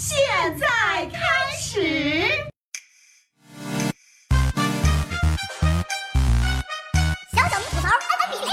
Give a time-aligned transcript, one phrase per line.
[0.00, 0.16] 现
[0.56, 0.66] 在
[1.06, 1.18] 开
[1.60, 2.30] 始。
[7.34, 8.48] 小小吐槽爱比零。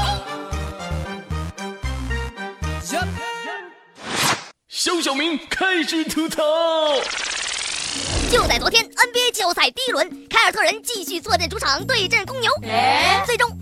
[4.67, 6.41] 小小明开始吐槽。
[8.31, 12.51] 就在昨天，NBA 季后赛第一轮，凯尔特人继续坐镇主场对阵公牛，
[13.27, 13.54] 最终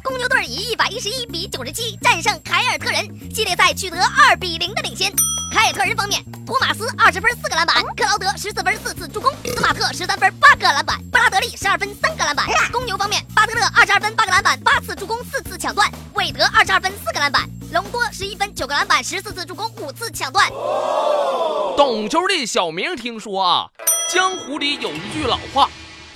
[0.94, 3.04] 一十一比九十七战胜凯尔特人，
[3.34, 5.12] 系列赛取得二比零的领先。
[5.52, 12.45] 凯尔特人方面，托马斯二十分四个篮板，克劳德十四分四次助攻，斯马特十三分八个篮板，布拉德利十二分三个篮板。
[12.72, 20.48] 公牛方面，巴特勒二十二分八个篮板，八次助攻四次抢断，韦德二十二分四个篮板，隆多十一分九个篮板十四次助攻五次抢断。
[21.75, 23.66] 懂球的小明听说啊。
[24.12, 25.67] 江湖里有一句老话，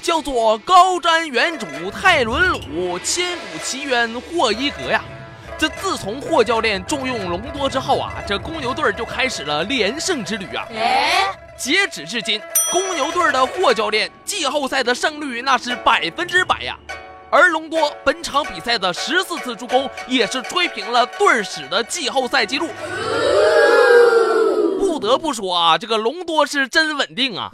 [0.08, 5.04] 叫做“高瞻远瞩泰伦鲁，千古奇冤霍伊格”呀。
[5.58, 10.66] 这自从霍教练重用隆多之后啊，这公牛队就开始了连胜之旅啊。
[11.58, 12.40] 截止至今，
[12.72, 16.78] 公牛队的霍教练季后赛的胜率那是百分之百呀。
[17.30, 22.70] 而隆多本场比赛的十四次助攻，也是追平了队史的季后赛纪录。
[25.18, 27.50] 不得不说啊，这个隆多是真稳定啊！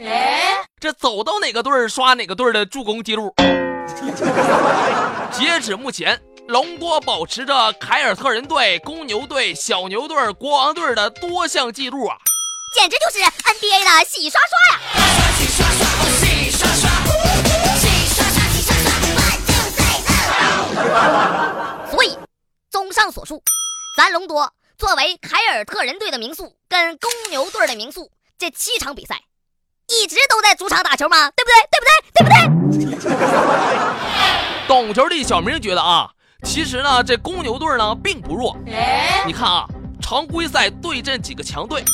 [0.78, 3.34] 这走到哪个队儿刷哪个队儿的助攻记录。
[5.32, 12.16] 截止目前，隆多保持着凯尔特人队、公牛队、小牛队、国王队的多项记录啊，
[12.74, 14.80] 简直就是 NBA 的洗刷刷呀！
[15.38, 15.86] 洗刷刷，
[16.20, 16.88] 洗刷刷，
[17.78, 19.24] 洗刷刷，洗刷刷，万
[21.88, 21.90] 岁！
[21.96, 22.18] 所以，
[22.70, 23.42] 综上所述，
[23.96, 24.52] 咱隆多。
[24.76, 29.20] 作为凯尔特人队的名宿，跟公牛队的名宿，这七场比赛
[29.86, 31.30] 一直都在主场打球吗？
[31.36, 31.54] 对不对？
[31.70, 32.84] 对不对？
[32.84, 33.78] 对不对？
[34.66, 36.10] 懂球的小明觉得啊，
[36.42, 38.56] 其实呢，这公牛队呢并不弱。
[39.26, 39.64] 你看啊，
[40.02, 41.84] 常规赛对阵几个强队，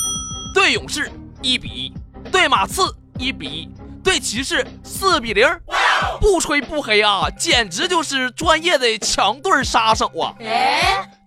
[0.55, 1.93] 对勇士一比一，
[2.31, 3.69] 对马刺一比一，
[4.03, 5.47] 对骑士四比零。
[6.19, 10.33] 不吹不黑啊，简直就是专业的强队杀手啊！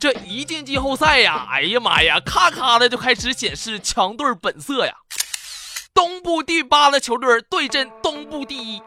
[0.03, 4.91] 这一进季后赛呀，哎呀妈呀，咔咔的就开始显示强队本色呀！
[5.93, 8.81] 东部第八的球队对阵东部第一，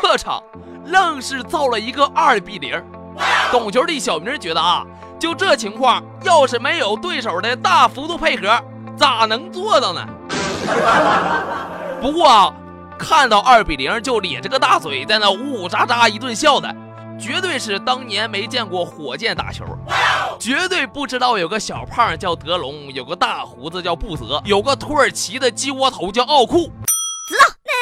[0.00, 0.42] 客场
[0.86, 2.82] 愣是造了一个二比零。
[3.52, 4.86] 懂球的小明觉得啊，
[5.20, 8.58] 就这情况，要是没有对手的大幅度配合，
[8.96, 10.08] 咋能做到呢？
[12.00, 12.54] 不过啊。
[12.98, 16.74] 看到二比零就咧着个大嘴在那呜呜喳喳一顿笑的，
[17.20, 19.64] 绝对是当年没见过火箭打球，
[20.38, 26.70] 绝对不知道有个小胖叫德龙，有个大胡子叫布泽，有个土耳其的鸡窝头叫奥库。
[27.28, 27.72] 知道那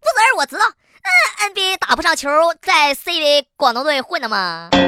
[0.00, 2.30] 布泽我知道，嗯，NBA 打不上球，
[2.62, 4.68] 在 CBA 广东队混的吗？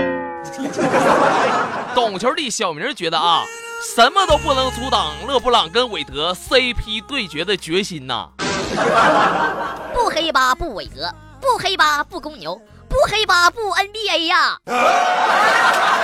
[1.94, 3.44] 懂球的小明觉得啊，
[3.94, 8.28] 什么都不能阻挡勒布朗跟韦德 CP 对决的决心呐。
[9.92, 12.54] 不黑八不韦德，不黑八不公牛，
[12.88, 14.56] 不黑八不 NBA 呀！